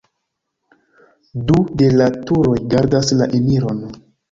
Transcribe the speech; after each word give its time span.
Du 1.51 1.59
de 1.83 1.91
la 2.01 2.09
turoj 2.25 2.57
gardas 2.75 3.17
la 3.23 3.31
eniron. 3.43 3.89